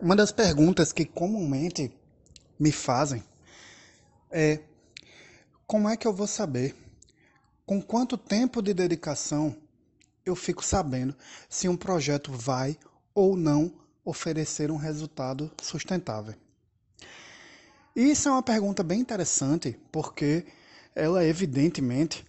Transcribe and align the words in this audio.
Uma 0.00 0.14
das 0.14 0.30
perguntas 0.30 0.92
que 0.92 1.06
comumente 1.06 1.90
me 2.58 2.70
fazem 2.70 3.24
é: 4.30 4.60
como 5.66 5.88
é 5.88 5.96
que 5.96 6.06
eu 6.06 6.12
vou 6.12 6.26
saber 6.26 6.76
com 7.64 7.80
quanto 7.80 8.18
tempo 8.18 8.60
de 8.60 8.74
dedicação 8.74 9.56
eu 10.24 10.36
fico 10.36 10.62
sabendo 10.62 11.16
se 11.48 11.66
um 11.66 11.76
projeto 11.76 12.30
vai 12.30 12.76
ou 13.14 13.36
não 13.36 13.72
oferecer 14.04 14.70
um 14.70 14.76
resultado 14.76 15.50
sustentável? 15.62 16.34
E 17.94 18.10
isso 18.10 18.28
é 18.28 18.32
uma 18.32 18.42
pergunta 18.42 18.82
bem 18.82 19.00
interessante, 19.00 19.80
porque 19.90 20.44
ela 20.94 21.24
evidentemente 21.24 22.22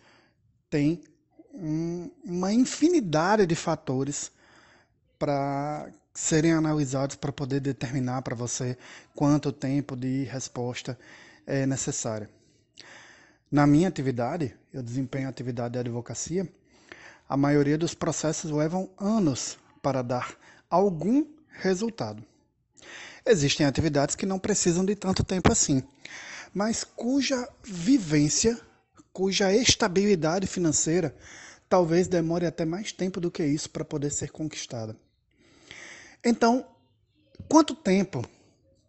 tem 0.69 1.03
um, 1.53 2.09
uma 2.23 2.53
infinidade 2.53 3.45
de 3.45 3.55
fatores 3.55 4.31
para 5.19 5.91
serem 6.17 6.51
analisados 6.51 7.15
para 7.15 7.31
poder 7.31 7.59
determinar 7.59 8.23
para 8.23 8.35
você 8.35 8.75
quanto 9.13 9.51
tempo 9.51 9.95
de 9.95 10.23
resposta 10.23 10.97
é 11.45 11.63
necessário. 11.67 12.27
Na 13.51 13.67
minha 13.67 13.87
atividade, 13.87 14.55
eu 14.73 14.81
desempenho 14.81 15.29
atividade 15.29 15.73
de 15.73 15.79
advocacia, 15.79 16.51
a 17.29 17.37
maioria 17.37 17.77
dos 17.77 17.93
processos 17.93 18.49
levam 18.49 18.89
anos 18.97 19.59
para 19.79 20.01
dar 20.01 20.35
algum 20.67 21.23
resultado. 21.49 22.23
Existem 23.23 23.67
atividades 23.67 24.15
que 24.15 24.25
não 24.25 24.39
precisam 24.39 24.83
de 24.83 24.95
tanto 24.95 25.23
tempo 25.23 25.51
assim, 25.51 25.83
mas 26.51 26.83
cuja 26.83 27.47
vivência, 27.63 28.59
cuja 29.13 29.53
estabilidade 29.53 30.47
financeira 30.47 31.15
talvez 31.69 32.07
demore 32.07 32.47
até 32.47 32.65
mais 32.65 32.91
tempo 32.91 33.21
do 33.21 33.29
que 33.29 33.45
isso 33.45 33.69
para 33.69 33.85
poder 33.85 34.09
ser 34.09 34.31
conquistada. 34.31 34.97
Então, 36.27 36.65
quanto 37.47 37.73
tempo 37.73 38.21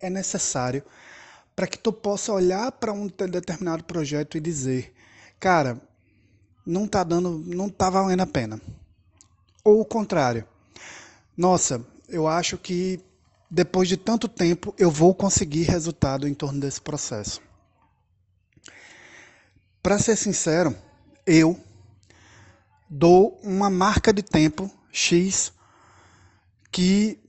é 0.01 0.11
necessário 0.11 0.83
para 1.55 1.69
que 1.69 1.79
tu 1.79 1.93
possa 1.93 2.33
olhar 2.33 2.73
para 2.73 2.93
um 2.93 3.07
determinado 3.07 3.85
projeto 3.85 4.37
e 4.37 4.41
dizer, 4.41 4.93
cara, 5.39 5.81
não 6.67 6.89
tá 6.89 7.05
dando, 7.05 7.39
não 7.47 7.69
tá 7.69 7.89
valendo 7.89 8.23
a 8.23 8.27
pena. 8.27 8.61
Ou 9.63 9.81
o 9.81 9.85
contrário. 9.85 10.45
Nossa, 11.37 11.81
eu 12.09 12.27
acho 12.27 12.59
que 12.59 12.99
depois 13.49 13.89
de 13.89 13.97
tanto 13.97 14.27
tempo 14.27 14.75
eu 14.77 14.91
vou 14.91 15.15
conseguir 15.15 15.63
resultado 15.63 16.27
em 16.27 16.35
torno 16.35 16.59
desse 16.59 16.81
processo. 16.81 17.41
Para 19.81 19.97
ser 20.01 20.17
sincero, 20.17 20.77
eu 21.25 21.57
dou 22.91 23.39
uma 23.45 23.71
marca 23.71 24.13
de 24.13 24.25
tempo 24.25 24.69
X 24.91 25.53
que 26.73 27.28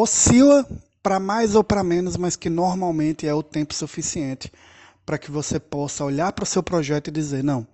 oscila 0.00 0.68
para 1.02 1.18
mais 1.18 1.54
ou 1.54 1.64
para 1.64 1.82
menos, 1.82 2.16
mas 2.16 2.36
que 2.36 2.50
normalmente 2.50 3.26
é 3.26 3.32
o 3.32 3.42
tempo 3.42 3.72
suficiente 3.72 4.52
para 5.04 5.16
que 5.16 5.30
você 5.30 5.58
possa 5.58 6.04
olhar 6.04 6.32
para 6.32 6.42
o 6.42 6.46
seu 6.46 6.62
projeto 6.62 7.08
e 7.08 7.12
dizer: 7.12 7.42
não, 7.42 7.66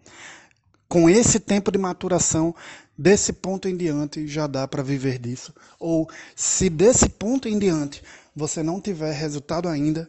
com 0.89 1.11
esse 1.11 1.41
tempo 1.41 1.73
de 1.73 1.79
maturação, 1.79 2.55
desse 2.97 3.33
ponto 3.33 3.69
em 3.69 3.77
diante 3.77 4.27
já 4.27 4.47
dá 4.47 4.69
para 4.69 4.83
viver 4.83 5.19
disso. 5.19 5.53
Ou 5.81 6.09
se 6.37 6.71
desse 6.71 7.09
ponto 7.09 7.49
em 7.49 7.59
diante 7.59 8.03
você 8.37 8.63
não 8.63 8.81
tiver 8.81 9.13
resultado 9.13 9.69
ainda, 9.69 10.09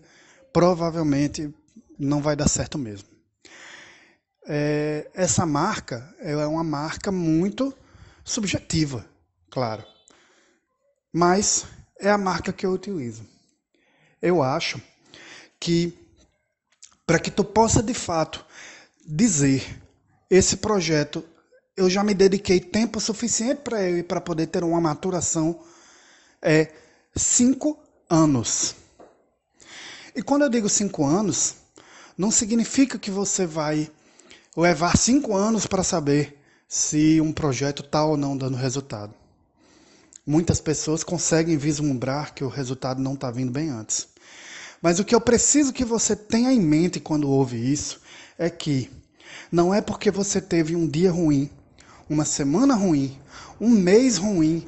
provavelmente 0.52 1.53
não 1.98 2.22
vai 2.22 2.36
dar 2.36 2.48
certo 2.48 2.77
mesmo. 2.77 3.08
É, 4.45 5.09
essa 5.14 5.45
marca 5.45 6.14
é 6.20 6.36
uma 6.45 6.64
marca 6.64 7.11
muito 7.11 7.73
subjetiva, 8.25 9.05
claro. 9.50 9.83
Mas 11.11 11.66
é 12.04 12.09
a 12.09 12.18
marca 12.18 12.52
que 12.52 12.66
eu 12.66 12.72
utilizo. 12.72 13.26
Eu 14.22 14.44
acho 14.44 14.82
que 15.59 15.98
para 17.06 17.18
que 17.18 17.32
tu 17.32 17.44
possa 17.44 17.82
de 17.82 17.94
fato 17.94 18.45
dizer 19.05 19.82
esse 20.30 20.58
projeto, 20.58 21.23
eu 21.76 21.89
já 21.89 22.04
me 22.04 22.14
dediquei 22.14 22.60
tempo 22.60 23.00
suficiente 23.00 23.61
para 23.61 23.82
ele 23.82 24.04
para 24.04 24.22
poder 24.22 24.48
ter 24.48 24.64
uma 24.64 24.82
maturação 24.82 25.60
é 26.42 26.72
cinco 27.16 27.80
anos. 28.10 28.76
E 30.14 30.22
quando 30.22 30.44
eu 30.44 30.50
digo 30.50 30.67
cinco 30.67 31.06
anos, 31.06 31.56
não 32.17 32.30
significa 32.30 33.00
que 33.00 33.10
você 33.10 33.45
vai 33.45 33.89
levar 34.56 34.98
cinco 34.98 35.36
anos 35.36 35.66
para 35.66 35.83
saber 35.83 36.38
se 36.67 37.22
um 37.22 37.32
projeto 37.32 37.82
está 37.82 38.04
ou 38.04 38.17
não 38.17 38.38
dando 38.38 38.58
resultado. 38.58 39.23
Muitas 40.26 40.61
pessoas 40.61 41.04
conseguem 41.04 41.58
vislumbrar 41.58 42.34
que 42.34 42.44
o 42.44 42.48
resultado 42.48 43.02
não 43.02 43.14
está 43.14 43.30
vindo 43.30 43.52
bem 43.52 43.70
antes. 43.70 44.08
Mas 44.82 44.98
o 44.98 45.04
que 45.04 45.14
eu 45.14 45.20
preciso 45.20 45.73
que 45.73 45.84
você 45.84 46.16
tenha 46.16 46.52
em 46.52 46.61
mente 46.61 47.00
quando 47.00 47.30
ouve 47.30 47.58
isso 47.58 48.00
é 48.38 48.50
que 48.50 48.89
não 49.52 49.73
é 49.73 49.82
porque 49.82 50.10
você 50.10 50.39
teve 50.39 50.76
um 50.76 50.88
dia 50.88 51.12
ruim, 51.12 51.50
uma 52.10 52.23
semana 52.23 52.73
ruim, 52.73 53.20
um 53.60 53.70
mês 53.70 54.17
ruim, 54.17 54.66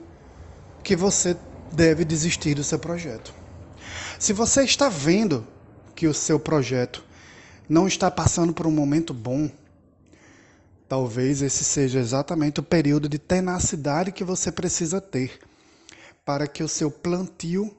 que 0.84 0.96
você 0.96 1.38
deve 1.72 2.04
desistir 2.04 2.54
do 2.54 2.64
seu 2.64 2.78
projeto. 2.78 3.34
Se 4.20 4.34
você 4.34 4.64
está 4.64 4.90
vendo 4.90 5.48
que 5.96 6.08
o 6.08 6.14
seu 6.14 6.40
projeto 6.40 7.04
não 7.68 7.88
está 7.88 8.12
passando 8.12 8.54
por 8.54 8.68
um 8.68 8.72
momento 8.72 9.14
bom, 9.14 9.50
Talvez 10.88 11.41
esse 11.41 11.63
seja 11.63 12.00
exatamente 12.00 12.59
o 12.59 12.63
período 12.63 13.09
de 13.09 13.18
tenacidade 13.18 14.12
que 14.12 14.23
você 14.23 14.51
precisa 14.51 15.01
ter 15.01 15.40
para 16.23 16.47
que 16.47 16.63
o 16.63 16.68
seu 16.68 16.91
plantio 16.91 17.75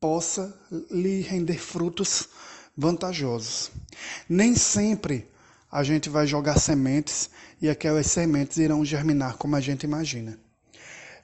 possa 0.00 0.54
lhe 0.90 1.20
render 1.20 1.58
frutos 1.58 2.28
vantajosos. 2.76 3.70
Nem 4.28 4.54
sempre 4.54 5.28
a 5.70 5.82
gente 5.82 6.08
vai 6.08 6.26
jogar 6.26 6.58
sementes 6.58 7.28
e 7.60 7.68
aquelas 7.68 8.06
sementes 8.06 8.56
irão 8.56 8.84
germinar 8.84 9.36
como 9.36 9.56
a 9.56 9.60
gente 9.60 9.84
imagina. 9.84 10.38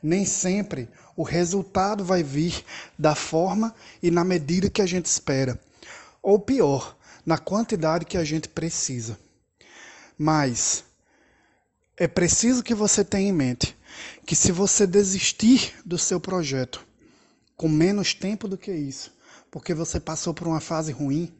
Nem 0.02 0.26
sempre 0.26 0.88
o 1.16 1.22
resultado 1.22 2.04
vai 2.04 2.22
vir 2.22 2.62
da 2.98 3.14
forma 3.14 3.74
e 4.02 4.10
na 4.10 4.24
medida 4.24 4.68
que 4.68 4.82
a 4.82 4.86
gente 4.86 5.06
espera, 5.06 5.58
ou 6.22 6.38
pior, 6.38 6.94
na 7.24 7.38
quantidade 7.38 8.04
que 8.04 8.18
a 8.18 8.24
gente 8.24 8.48
precisa. 8.48 9.18
Mas 10.16 10.84
é 11.96 12.06
preciso 12.06 12.62
que 12.62 12.74
você 12.74 13.04
tenha 13.04 13.28
em 13.28 13.32
mente 13.32 13.76
que 14.24 14.36
se 14.36 14.52
você 14.52 14.86
desistir 14.86 15.74
do 15.84 15.98
seu 15.98 16.20
projeto 16.20 16.84
com 17.56 17.68
menos 17.68 18.14
tempo 18.14 18.48
do 18.48 18.56
que 18.56 18.72
isso, 18.72 19.12
porque 19.50 19.74
você 19.74 19.98
passou 19.98 20.32
por 20.32 20.46
uma 20.46 20.60
fase 20.60 20.92
ruim, 20.92 21.32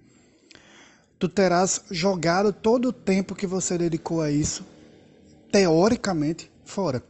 tu 1.19 1.29
terás 1.29 1.83
jogado 1.91 2.53
todo 2.53 2.89
o 2.89 2.93
tempo 2.93 3.35
que 3.35 3.47
você 3.47 3.79
dedicou 3.79 4.21
a 4.21 4.31
isso, 4.31 4.65
teoricamente, 5.51 6.51
fora. 6.65 7.03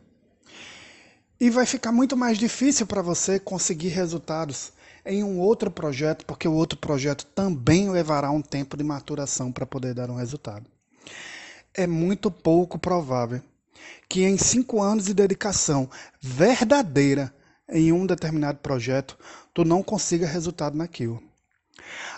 E 1.40 1.50
vai 1.50 1.66
ficar 1.66 1.92
muito 1.92 2.16
mais 2.16 2.38
difícil 2.38 2.86
para 2.86 3.02
você 3.02 3.38
conseguir 3.38 3.88
resultados 3.88 4.72
em 5.04 5.22
um 5.22 5.38
outro 5.38 5.70
projeto, 5.70 6.24
porque 6.24 6.48
o 6.48 6.52
outro 6.52 6.78
projeto 6.78 7.26
também 7.26 7.90
levará 7.90 8.30
um 8.30 8.40
tempo 8.40 8.76
de 8.76 8.84
maturação 8.84 9.52
para 9.52 9.66
poder 9.66 9.94
dar 9.94 10.10
um 10.10 10.16
resultado 10.16 10.66
é 11.76 11.86
muito 11.86 12.30
pouco 12.30 12.78
provável 12.78 13.42
que 14.08 14.22
em 14.22 14.38
cinco 14.38 14.82
anos 14.82 15.06
de 15.06 15.14
dedicação 15.14 15.90
verdadeira 16.20 17.34
em 17.68 17.92
um 17.92 18.06
determinado 18.06 18.58
projeto, 18.58 19.18
tu 19.52 19.64
não 19.64 19.82
consiga 19.82 20.26
resultado 20.26 20.76
naquilo. 20.76 21.22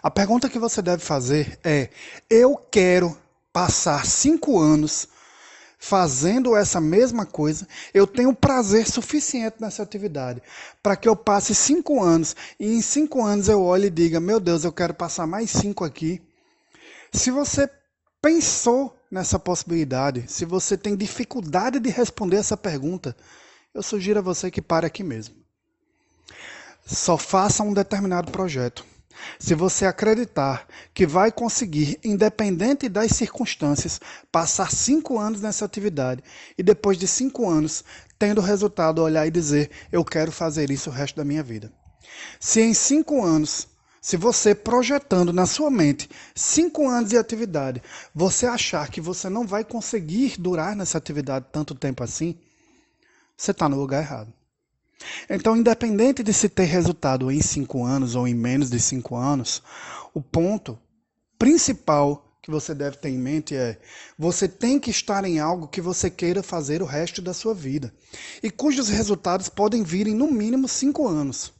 A 0.02 0.10
pergunta 0.10 0.48
que 0.48 0.58
você 0.58 0.82
deve 0.82 1.02
fazer 1.02 1.58
é: 1.64 1.88
eu 2.28 2.56
quero 2.70 3.16
passar 3.52 4.04
cinco 4.04 4.58
anos 4.58 5.08
fazendo 5.78 6.56
essa 6.56 6.80
mesma 6.80 7.24
coisa, 7.24 7.66
eu 7.94 8.06
tenho 8.06 8.34
prazer 8.34 8.88
suficiente 8.88 9.56
nessa 9.60 9.82
atividade 9.82 10.42
para 10.82 10.96
que 10.96 11.08
eu 11.08 11.14
passe 11.14 11.54
cinco 11.54 12.02
anos 12.02 12.34
e 12.58 12.66
em 12.66 12.82
cinco 12.82 13.24
anos 13.24 13.48
eu 13.48 13.62
olhe 13.62 13.86
e 13.86 13.90
diga: 13.90 14.20
meu 14.20 14.40
Deus, 14.40 14.64
eu 14.64 14.72
quero 14.72 14.94
passar 14.94 15.26
mais 15.26 15.50
cinco 15.50 15.84
aqui. 15.84 16.20
Se 17.12 17.30
você 17.30 17.70
pensou 18.20 18.96
nessa 19.10 19.38
possibilidade, 19.38 20.24
se 20.28 20.44
você 20.44 20.76
tem 20.76 20.96
dificuldade 20.96 21.78
de 21.78 21.90
responder 21.90 22.36
essa 22.36 22.56
pergunta, 22.56 23.16
eu 23.72 23.82
sugiro 23.82 24.18
a 24.18 24.22
você 24.22 24.50
que 24.50 24.62
pare 24.62 24.86
aqui 24.86 25.02
mesmo. 25.02 25.34
Só 26.84 27.18
faça 27.18 27.62
um 27.62 27.72
determinado 27.72 28.30
projeto. 28.30 28.84
Se 29.38 29.54
você 29.54 29.86
acreditar 29.86 30.66
que 30.92 31.06
vai 31.06 31.32
conseguir, 31.32 31.98
independente 32.04 32.88
das 32.88 33.12
circunstâncias, 33.12 34.00
passar 34.30 34.70
cinco 34.70 35.18
anos 35.18 35.40
nessa 35.40 35.64
atividade 35.64 36.22
e 36.56 36.62
depois 36.62 36.98
de 36.98 37.08
cinco 37.08 37.48
anos, 37.48 37.82
tendo 38.18 38.40
resultado, 38.40 39.02
olhar 39.02 39.26
e 39.26 39.30
dizer: 39.30 39.70
Eu 39.90 40.04
quero 40.04 40.30
fazer 40.30 40.70
isso 40.70 40.90
o 40.90 40.92
resto 40.92 41.16
da 41.16 41.24
minha 41.24 41.42
vida. 41.42 41.72
Se 42.38 42.60
em 42.60 42.74
cinco 42.74 43.24
anos 43.24 43.68
se 44.06 44.16
você 44.16 44.54
projetando 44.54 45.32
na 45.32 45.46
sua 45.46 45.68
mente 45.68 46.08
cinco 46.32 46.88
anos 46.88 47.10
de 47.10 47.18
atividade, 47.18 47.82
você 48.14 48.46
achar 48.46 48.88
que 48.88 49.00
você 49.00 49.28
não 49.28 49.44
vai 49.44 49.64
conseguir 49.64 50.36
durar 50.38 50.76
nessa 50.76 50.96
atividade 50.96 51.46
tanto 51.50 51.74
tempo 51.74 52.04
assim, 52.04 52.38
você 53.36 53.50
está 53.50 53.68
no 53.68 53.76
lugar 53.76 54.04
errado. 54.04 54.32
Então, 55.28 55.56
independente 55.56 56.22
de 56.22 56.32
se 56.32 56.48
ter 56.48 56.66
resultado 56.66 57.32
em 57.32 57.42
cinco 57.42 57.84
anos 57.84 58.14
ou 58.14 58.28
em 58.28 58.34
menos 58.34 58.70
de 58.70 58.78
cinco 58.78 59.16
anos, 59.16 59.60
o 60.14 60.22
ponto 60.22 60.78
principal 61.36 62.38
que 62.40 62.48
você 62.48 62.76
deve 62.76 62.98
ter 62.98 63.08
em 63.08 63.18
mente 63.18 63.56
é: 63.56 63.76
você 64.16 64.46
tem 64.46 64.78
que 64.78 64.88
estar 64.88 65.24
em 65.24 65.40
algo 65.40 65.66
que 65.66 65.80
você 65.80 66.08
queira 66.08 66.44
fazer 66.44 66.80
o 66.80 66.86
resto 66.86 67.20
da 67.20 67.34
sua 67.34 67.52
vida 67.52 67.92
e 68.40 68.52
cujos 68.52 68.88
resultados 68.88 69.48
podem 69.48 69.82
vir 69.82 70.06
em 70.06 70.14
no 70.14 70.30
mínimo 70.30 70.68
cinco 70.68 71.08
anos. 71.08 71.55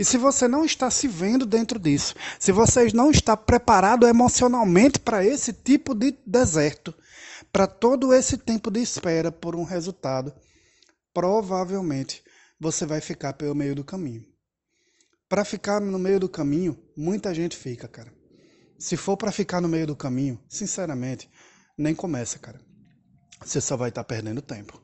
E 0.00 0.04
se 0.04 0.16
você 0.16 0.48
não 0.48 0.64
está 0.64 0.90
se 0.90 1.06
vendo 1.06 1.44
dentro 1.44 1.78
disso, 1.78 2.14
se 2.38 2.50
você 2.52 2.90
não 2.94 3.10
está 3.10 3.36
preparado 3.36 4.08
emocionalmente 4.08 4.98
para 4.98 5.26
esse 5.26 5.52
tipo 5.52 5.94
de 5.94 6.16
deserto, 6.26 6.94
para 7.52 7.66
todo 7.66 8.14
esse 8.14 8.38
tempo 8.38 8.70
de 8.70 8.80
espera 8.80 9.30
por 9.30 9.54
um 9.54 9.62
resultado, 9.62 10.32
provavelmente 11.12 12.24
você 12.58 12.86
vai 12.86 13.02
ficar 13.02 13.34
pelo 13.34 13.54
meio 13.54 13.74
do 13.74 13.84
caminho. 13.84 14.24
Para 15.28 15.44
ficar 15.44 15.82
no 15.82 15.98
meio 15.98 16.18
do 16.18 16.30
caminho, 16.30 16.82
muita 16.96 17.34
gente 17.34 17.54
fica, 17.54 17.86
cara. 17.86 18.10
Se 18.78 18.96
for 18.96 19.18
para 19.18 19.30
ficar 19.30 19.60
no 19.60 19.68
meio 19.68 19.86
do 19.86 19.94
caminho, 19.94 20.42
sinceramente, 20.48 21.30
nem 21.76 21.94
começa, 21.94 22.38
cara. 22.38 22.58
Você 23.44 23.60
só 23.60 23.76
vai 23.76 23.90
estar 23.90 24.02
tá 24.02 24.08
perdendo 24.08 24.40
tempo. 24.40 24.82